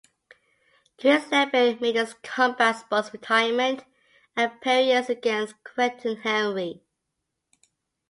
Chris 0.99 1.29
Leben 1.31 1.77
made 1.79 1.95
his 1.95 2.15
combat 2.23 2.75
sports 2.75 3.13
retirement 3.13 3.85
appearance 4.35 5.09
against 5.09 5.63
Quentin 5.63 6.17
Henry. 6.17 6.81